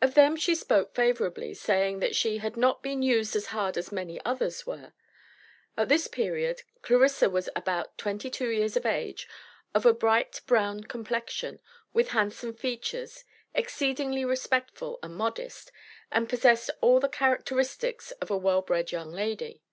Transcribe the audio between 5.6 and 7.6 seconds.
At this period, Clarissa was